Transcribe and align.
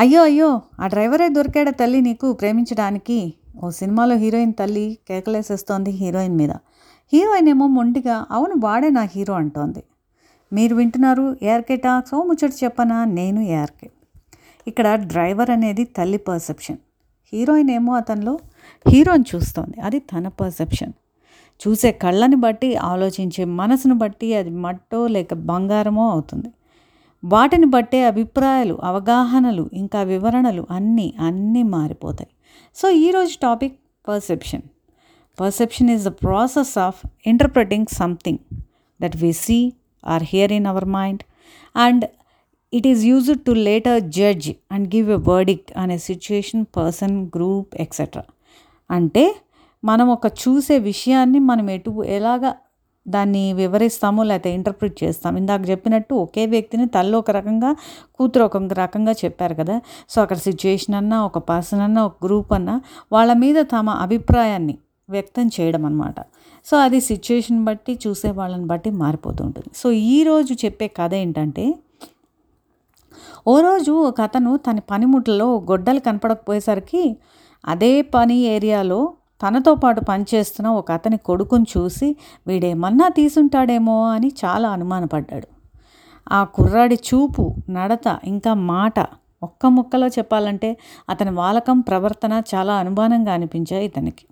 అయ్యో 0.00 0.22
అయ్యో 0.22 0.60
ఆ 0.80 0.86
డ్రైవరే 0.86 1.28
దొరికాడా 1.28 1.70
తల్లి 1.70 2.00
నీకు 2.00 2.32
ప్రేమించడానికి. 2.32 3.34
ఓ 3.64 3.70
సినిమాలో 3.70 4.16
హీరోయిన్ 4.16 4.52
తల్లి 4.52 4.98
కేకలేసేస్తోంది 5.08 5.90
హీరోయిన్ 5.90 6.36
మీద. 6.36 6.50
హీరోయిన్ 7.12 7.48
ఏమో 7.48 7.66
మొండిగా 7.66 8.26
అవును 8.30 8.54
వాడే 8.58 8.90
నా 8.90 9.02
హీరో 9.02 9.34
అంటోంది. 9.34 9.82
మీరు 10.52 10.74
వింటున్నారు 10.74 11.36
ఏఆర్కే 11.42 11.76
టాక్స్? 11.76 12.14
ఓ 12.14 12.22
ముచ్చట 12.22 12.50
చెప్పనా? 12.64 13.04
నేను 13.04 13.40
ఏఆర్కే. 13.40 13.90
ఇక్కడ 14.66 14.94
డ్రైవర్ 14.94 15.50
అనేది 15.50 15.84
తల్లి 15.84 16.18
పర్సెప్షన్. 16.18 16.76
హీరోయిన్ 17.32 17.70
ఏమో 17.70 17.94
అతనిలో 17.94 18.38
హీరోని 18.88 19.24
చూస్తోంది. 19.34 19.80
అది 19.80 19.98
తన 19.98 20.28
పర్సెప్షన్. 20.28 20.92
చూసే 21.60 21.92
కళ్ళని 21.92 22.36
బట్టి 22.36 22.76
ఆలోచించే 22.76 23.44
మనసును 23.44 23.94
బట్టి 23.94 24.34
అది 24.34 24.50
మట్టో 24.50 25.06
లేక 25.06 25.34
బంగారమో 25.34 26.10
అవుతుంది. 26.10 26.48
వాటిని 27.22 27.66
బట్టే 27.66 28.04
అభిప్రాయాలు 28.04 28.78
అవగాహనలు 28.82 29.70
ఇంకా 29.72 30.02
వివరణలు 30.02 30.66
అన్నీ 30.70 31.14
అన్నీ 31.20 31.62
మారిపోతాయి. 31.62 32.30
సో 32.76 32.90
ఈరోజు 32.90 33.34
topic 33.42 33.76
perception. 34.08 34.62
Perception 35.40 35.90
is 35.90 36.04
the 36.04 36.08
process 36.08 36.78
of 36.78 37.00
interpreting 37.26 37.86
something 37.92 38.38
that 39.00 39.16
we 39.16 39.32
see 39.32 39.72
or 40.04 40.22
hear 40.22 40.52
in 40.52 40.66
our 40.66 40.84
mind. 40.84 41.22
And 41.76 42.04
it 42.72 42.86
is 42.86 43.04
used 43.04 43.42
to 43.44 43.52
later 43.68 44.00
judge 44.18 44.50
and 44.72 44.88
give 44.94 45.10
a 45.10 45.20
verdict 45.28 45.70
అనే 45.76 45.98
సిచ్యుయేషన్ 45.98 46.64
పర్సన్ 46.76 47.16
గ్రూప్ 47.36 47.74
ఎక్సెట్రా 47.76 48.24
అంటే 48.90 49.24
మనం 49.84 50.08
ఒక 50.08 50.26
చూసే 50.26 50.78
విషయాన్ని 50.78 51.38
మనం 51.38 51.70
ఎటు 51.70 52.02
ఎలాగా 52.02 52.50
దాన్ని 53.06 53.52
వివరిస్తాము 53.52 54.22
లేకపోతే 54.22 54.54
ఇంటర్ప్రిట్ 54.54 55.04
చేస్తాం 55.04 55.36
ఇందాక 55.36 55.70
చెప్పినట్టు 55.70 56.14
ఒకే 56.14 56.46
వ్యక్తిని 56.46 56.86
తల్లి 56.86 57.16
ఒక 57.16 57.30
రకంగా 57.30 57.76
కూతురు 58.14 58.44
ఒక 58.44 58.56
రకంగా 58.56 59.12
చెప్పారు 59.24 59.54
కదా. 59.54 59.80
సో 60.08 60.22
అక్కడ 60.22 60.36
సిచ్యుయేషన్ 60.36 60.94
అన్నా 60.94 61.24
ఒక 61.24 61.38
పర్సన్ 61.38 61.80
అన్నా 61.80 62.04
ఒక 62.04 62.16
గ్రూప్ 62.24 62.52
అన్నా 62.52 62.80
వాళ్ళ 63.12 63.32
మీద 63.32 63.60
తమ 63.60 63.90
అభిప్రాయాన్ని 63.90 64.78
వ్యక్తం 65.10 65.46
చేయడం 65.46 65.86
అనమాట 65.86 66.14
సో 66.64 66.76
అది 66.76 67.00
సిచ్యుయేషన్ 67.00 67.64
బట్టి 67.64 67.98
చూసే 68.06 68.30
వాళ్ళని 68.30 68.64
బట్టి 68.64 68.90
మారిపోతూ 68.90 69.44
ఉంటుంది. 69.44 69.70
సో 69.74 69.92
ఈరోజు 69.92 70.52
చెప్పే 70.64 70.88
కథ 70.88 71.14
ఏంటంటే 71.14 71.74
ఓ 73.48 73.60
రోజు 73.60 73.92
ఒక 73.92 74.20
అతను 74.20 74.56
తన 74.56 74.78
పనిముట్లలో 74.78 75.58
గొడ్డలు 75.70 75.98
కనపడకపోయేసరికి 75.98 77.16
అదే 77.66 78.02
పని 78.02 78.36
ఏరియాలో 78.36 79.12
తనతో 79.42 79.74
పాటు 79.74 80.00
పనిచేస్తున్న 80.00 80.68
ఒక 80.70 80.92
అతని 80.92 81.16
కొడుకుని 81.16 81.66
చూసి 81.78 82.16
వీడేమన్నా 82.46 83.08
తీసుంటాడేమో 83.08 84.10
అని 84.10 84.32
చాలా 84.44 84.68
అనుమానపడ్డాడు. 84.70 85.48
ఆ 86.32 86.44
కుర్రాడి 86.44 86.94
చూపు 86.94 87.54
నడత 87.70 88.18
ఇంకా 88.24 88.54
మాట 88.54 88.94
ఒక్క 89.42 89.66
ముక్కలో 89.66 90.06
చెప్పాలంటే 90.06 90.76
అతని 91.08 91.30
వాలకం 91.30 91.80
ప్రవర్తన 91.80 92.42
చాలా 92.54 92.74
అనుమానంగా 92.74 93.32
అనిపించాయి 93.32 93.84
ఇతనికి. 93.84 94.26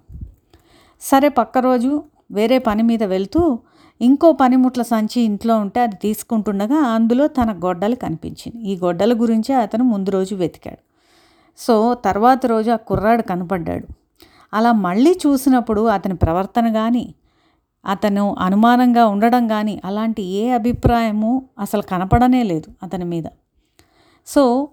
సరే 1.01 1.29
పక్క 1.29 1.59
రోజు 1.59 2.03
వేరే 2.31 2.59
పని 2.59 2.83
మీద 2.83 3.03
వెళ్తూ 3.03 3.59
ఇంకో 4.01 4.33
పనిముట్ల 4.33 4.83
సంచి 4.83 5.23
ఇంట్లో 5.23 5.59
ఉంటే 5.59 5.81
అది 5.81 5.97
తీసుకుంటుండగా 5.97 6.77
అందులో 6.77 7.27
తన 7.27 7.61
గొడ్డలు 7.65 7.95
కనిపించింది. 7.95 8.65
ఈ 8.65 8.77
గొడ్డల 8.77 9.21
గురించే 9.21 9.55
అతను 9.55 9.85
ముందు 9.85 10.11
రోజు 10.11 10.35
వెతికాడు. 10.35 10.79
సో 11.59 11.95
తర్వాత 11.95 12.47
రోజు 12.47 12.71
ఆ 12.71 12.77
కుర్రాడు 12.77 13.23
కనపడ్డాడు. 13.23 13.98
అలా 14.55 14.73
మళ్ళీ 14.73 15.19
చూసినప్పుడు 15.27 15.81
అతని 15.87 16.17
ప్రవర్తన 16.17 16.73
కానీ 16.73 17.15
అతను 17.87 18.37
అనుమానంగా 18.39 19.07
ఉండడం 19.07 19.49
కానీ 19.49 19.81
అలాంటి 19.85 20.23
ఏ 20.23 20.51
అభిప్రాయము 20.51 21.49
అసలు 21.59 21.83
కనపడనే 21.83 22.43
లేదు 22.43 22.71
అతని 22.83 23.05
మీద. 23.05 23.25
సో 24.27 24.69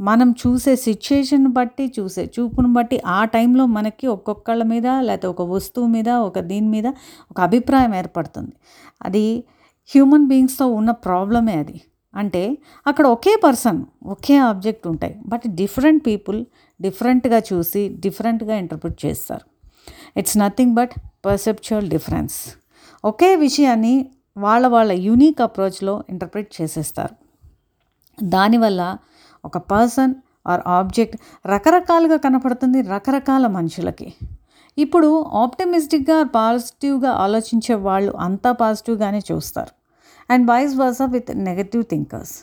మనం 0.00 0.30
చూసే 0.30 0.76
సిచ్యుయేషన్ 0.76 1.46
బట్టి 1.46 1.92
చూసే 2.00 2.32
చూపును 2.40 2.72
బట్టి 2.72 3.02
ఆ 3.06 3.24
టైంలో 3.24 3.66
మనకి 3.66 4.06
ఒక్కొక్కళ్ళ 4.06 4.62
మీద 4.62 4.86
లేకపోతే 4.86 5.26
ఒక 5.26 5.42
వస్తువు 5.42 5.86
మీద 5.86 6.08
ఒక 6.08 6.38
దీని 6.38 6.68
మీద 6.68 6.86
ఒక 7.30 7.40
అభిప్రాయం 7.40 7.94
ఏర్పడుతుంది. 7.94 8.52
అది 9.02 9.44
హ్యూమన్ 9.88 10.26
బీయింగ్స్తో 10.26 10.66
ఉన్న 10.66 10.90
ప్రాబ్లమే 10.90 11.52
అది. 11.52 11.80
అంటే 12.14 12.58
అక్కడ 12.86 13.06
ఒకే 13.06 13.40
పర్సన్ 13.44 13.84
ఒకే 14.06 14.36
ఆబ్జెక్ట్ 14.36 14.86
ఉంటాయి. 14.86 15.20
బట్ 15.26 15.48
డిఫరెంట్ 15.48 16.06
పీపుల్ 16.06 16.44
డిఫరెంట్గా 16.82 17.38
చూసి 17.38 17.88
డిఫరెంట్గా 17.88 18.56
ఇంటర్ప్రిట్ 18.56 19.06
చేస్తారు. 19.06 19.44
It's 20.16 20.38
nothing 20.38 20.74
but 20.74 20.90
perceptual 21.26 21.90
difference. 21.90 22.34
ఒకే 23.04 23.36
విషయాన్ని 23.36 24.10
వాళ్ళ 24.36 24.66
వాళ్ళ 24.66 24.92
యూనిక్ 24.92 25.40
అప్రోచ్లో 25.40 26.04
ఇంటర్ప్రిట్ 26.10 26.62
చేసేస్తారు. 26.62 27.14
దానివల్ల 28.24 28.96
ఒక 29.44 29.58
పర్సన్ 29.58 30.14
ఆర్ 30.46 30.60
ఆబ్జెక్ట్ 30.66 31.16
రకరకాలుగా 31.46 32.16
కనపడుతుంది 32.16 32.80
రకరకాల 32.80 33.46
మనుషులకి. 33.46 34.14
ఇప్పుడు 34.78 35.22
ఆప్టమిస్టిక్గా 35.22 36.22
పాజిటివ్గా 36.22 37.10
ఆలోచించే 37.10 37.74
వాళ్ళు 37.74 38.12
అంతా 38.12 38.52
పాజిటివ్గానే 38.52 39.20
చూస్తారు. 39.32 39.79
And 40.30 40.50
vice 40.50 40.76
versa 40.76 41.04
with 41.04 41.38
negative 41.38 41.84
thinkers. 41.84 42.34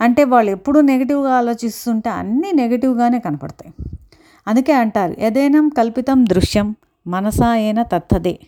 అంటే 0.00 0.24
వాళ్ళు 0.24 0.50
ఎప్పుడూ 0.50 0.80
నెగిటివ్గా 0.80 1.34
ఆలోచిస్తుంటే 1.34 2.10
అన్నీ 2.10 2.52
నెగిటివ్గానే 2.52 3.18
కనపడతాయి. 3.18 3.74
అందుకే 4.46 4.72
అంటారు 4.72 5.14
ఏదైనా 5.18 5.70
కల్పితం 5.78 6.24
దృశ్యం 6.24 6.76
మనసా 7.06 7.48
అయిన 7.50 7.82
తత్తదే. 7.82 8.38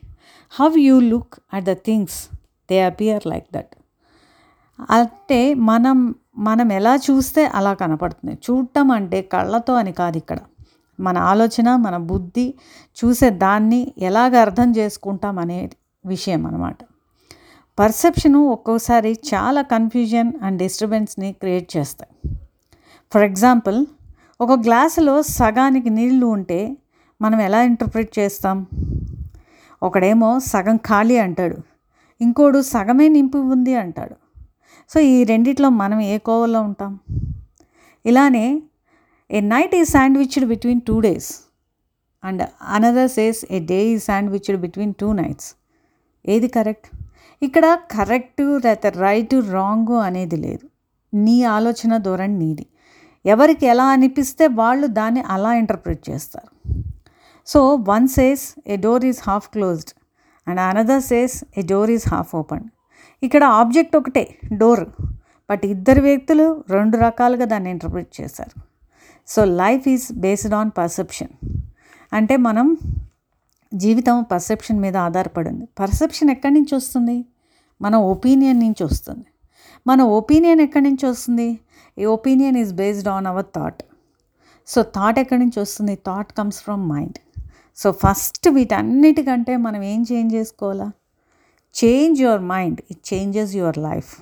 How 0.50 0.70
you 0.76 1.00
look 1.00 1.34
at 1.54 1.64
the 1.64 1.72
things 1.72 2.28
they 2.70 2.80
appear 2.82 3.26
like 3.26 3.46
that. 3.54 3.74
అంటే 4.90 5.54
మనం 5.54 6.14
మనం 6.38 6.72
ఎలా 6.72 6.96
చూస్తే 6.96 7.46
అలా 7.46 7.74
కనపడుతుంది. 7.74 8.38
చూడటం 8.50 8.90
అంటే 8.90 9.22
కళ్ళతో 9.22 9.74
అని 9.74 9.92
కాదు 9.92 10.16
ఇక్కడ. 10.16 10.38
మన 11.00 11.18
ఆలోచన 11.18 11.76
మన 11.76 11.96
బుద్ధి 11.96 12.54
చూసే 13.04 13.30
దాన్ని 13.30 13.92
ఎలాగ 13.98 14.36
అర్థం 14.36 14.72
చేసుకుంటాం 14.76 15.38
అనే 15.38 15.70
విషయం 16.06 16.46
అనమాట 16.46 16.76
పర్సెప్షను 17.78 18.46
ఒక్కోసారి 18.46 19.12
చాలా 19.12 19.62
కన్ఫ్యూజన్ 19.62 20.32
అండ్ 20.42 20.58
డిస్టర్బెన్స్ని 20.58 21.32
క్రియేట్ 21.32 21.76
చేస్తాయి. 21.76 22.38
ఫర్ 23.12 23.22
ఎగ్జాంపుల్ 23.22 23.86
ఒక 24.40 24.50
గ్లాసులో 24.50 25.22
సగానికి 25.22 25.90
నీళ్ళు 25.90 26.26
ఉంటే 26.26 26.76
మనం 27.22 27.40
ఎలా 27.40 27.62
ఇంటర్ప్రిట్ 27.62 28.18
చేస్తాం? 28.18 28.66
ఒకడేమో 29.82 30.38
సగం 30.38 30.76
ఖాళీ 30.76 31.16
అంటాడు 31.16 31.56
ఇంకోడు 32.20 32.62
సగమే 32.62 33.08
నింపి 33.08 33.38
ఉంది 33.38 33.74
అంటాడు. 33.74 34.14
సో 34.90 35.00
ఈ 35.00 35.24
రెండిట్లో 35.24 35.68
మనం 35.68 36.00
ఏ 36.00 36.18
కోవలో 36.18 36.62
ఉంటాం? 36.62 37.00
ఇలానే 38.06 38.62
a 39.30 39.40
night 39.40 39.74
is 39.74 39.84
sandwiched 39.84 40.46
between 40.46 40.80
two 40.80 41.00
days 41.00 41.32
and 42.24 42.42
another 42.62 43.10
says 43.10 43.44
a 43.50 43.66
day 43.66 43.86
is 43.86 43.98
sandwiched 43.98 44.60
between 44.60 44.94
two 45.00 45.12
nights 45.12 45.54
ఏది 46.26 46.48
కరెక్ట్? 46.48 46.88
ఇక్కడ 47.46 47.66
కరెక్టు 47.94 48.44
లేకపోతే 48.64 48.88
రైటు 49.04 49.36
రాంగు 49.54 49.96
అనేది 50.08 50.36
లేదు. 50.36 50.64
నీ 51.12 51.36
ఆలోచన 51.56 51.96
ధోరణి 51.96 52.36
నీది. 52.42 52.66
ఎవరికి 53.24 53.64
ఎలా 53.72 53.86
అనిపిస్తే 53.94 54.44
వాళ్ళు 54.60 54.86
దాన్ని 54.98 55.22
అలా 55.34 55.50
ఇంటర్ప్రిట్ 55.62 56.02
చేస్తారు. 56.10 56.50
So 57.46 57.60
one 57.90 58.06
says 58.08 58.44
a 58.66 58.76
door 58.76 59.04
is 59.04 59.20
half 59.28 59.48
closed 59.54 59.92
and 60.46 60.60
another 60.60 61.02
says 61.10 61.36
a 61.58 61.62
door 61.72 61.90
is 61.96 62.06
half 62.14 62.32
open 62.40 62.64
ఇక్కడ 63.22 63.42
ఆబ్జెక్ట్ 63.44 63.96
ఒకటే 63.96 64.24
డోర్ 64.60 64.84
బట్ 65.50 65.64
ఇద్దరు 65.66 66.00
వ్యక్తులు 66.00 66.46
రెండు 66.70 66.96
రకాలుగా 66.96 67.44
దాన్ని 67.44 67.70
ఇంటర్ప్రిట్ 67.70 68.12
చేశారు. 68.20 68.56
So 69.28 69.40
life 69.62 69.84
is 69.94 70.06
based 70.24 70.54
on 70.60 70.70
perception 70.78 71.32
అంటే 72.12 72.36
మనం 72.48 72.66
జీవితం 73.72 74.16
పర్సెప్షన్ 74.32 74.80
మీద 74.84 74.96
ఆధారపడింది 75.08 75.64
పర్సెప్షన్ 75.80 76.30
ఎక్కడి 76.30 76.54
నుంచి 76.54 76.74
వస్తుంది? 76.80 77.16
మన 77.82 77.94
ఒపీనియన్ 78.12 78.60
నుంచి 78.60 78.82
వస్తుంది. 78.84 79.26
మన 79.86 80.00
ఒపీనియన్ 80.18 80.60
ఎక్కడి 80.60 80.84
నుంచి 80.88 81.04
వస్తుంది? 81.10 81.48
ఈ 81.98 82.04
opinion 82.16 82.56
is 82.62 82.72
based 82.80 83.08
on 83.08 83.26
our 83.32 83.48
thought 83.56 83.82
so 84.68 84.82
thought 84.96 85.18
ఎక్కడి 85.22 85.40
నుంచి 85.44 85.58
వస్తుంది? 85.60 85.94
Thought 86.08 86.32
comes 86.38 86.60
from 86.64 86.84
mind 86.88 87.18
so 87.76 87.90
first 88.02 88.48
వీటన్నిటికంటే 88.48 89.52
మనం 89.56 89.82
ఏం 89.82 90.00
చేంజ్ 90.12 90.34
చేసుకోవాలా? 90.34 90.88
Change 91.74 92.22
your 92.22 92.42
mind 92.52 92.80
it 92.90 93.14
changes 93.14 93.52
your 93.56 93.78
life 93.78 94.12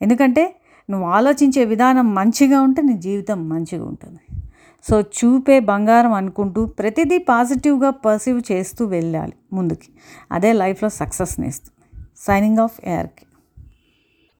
ఎందుకంటే 0.00 0.44
నువ్వు 0.90 1.06
ఆలోచించే 1.06 1.64
విధానం 1.64 2.14
మంచిగా 2.14 2.60
ఉంటే 2.60 2.80
నీ 2.82 2.94
జీవితం 2.98 3.48
మంచిగా 3.48 3.84
ఉంటుంది. 3.84 4.22
సో 4.84 5.00
చూపే 5.00 5.56
బంగారం 5.60 6.12
అనుకుంటూ 6.12 6.60
ప్రతిదీ 6.66 7.18
పాజిటివ్గా 7.18 7.90
పర్సీవ్ 7.90 8.40
చేస్తూ 8.52 8.82
వెళ్ళాలి 8.84 9.34
ముందుకి. 9.52 9.88
అదే 10.32 10.52
లైఫ్లో 10.52 10.88
సక్సెస్ని 10.88 11.48
ఇస్తుంది 11.48 11.79
signing 12.20 12.58
off 12.58 12.78
Eric. 12.82 13.29